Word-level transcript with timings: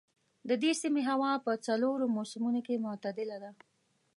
د 0.49 0.51
دې 0.61 0.71
سيمې 0.81 1.01
هوا 1.09 1.31
په 1.45 1.51
څلورو 1.65 2.05
موسمونو 2.15 2.59
کې 2.67 2.83
معتدله 2.85 3.37
ده. 3.43 3.51